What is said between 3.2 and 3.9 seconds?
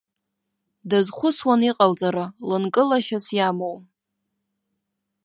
иамоу.